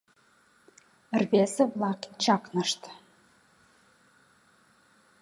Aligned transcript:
Рвезе-влак 1.21 2.01
чакнышт. 2.23 2.81